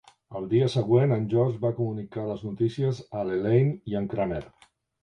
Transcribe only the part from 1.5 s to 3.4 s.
va comunicar les notícies a